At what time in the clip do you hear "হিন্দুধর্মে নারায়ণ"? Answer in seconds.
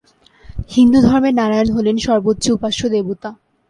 0.69-1.69